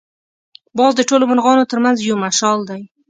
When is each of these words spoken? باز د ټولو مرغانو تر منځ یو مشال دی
باز 0.77 0.91
د 0.95 1.01
ټولو 1.09 1.23
مرغانو 1.31 1.69
تر 1.71 1.77
منځ 1.83 1.97
یو 1.99 2.15
مشال 2.25 2.59
دی 2.69 2.81